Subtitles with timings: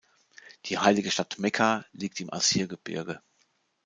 [0.65, 3.21] Die heilige Stadt Mekka liegt im Asir-Gebirge.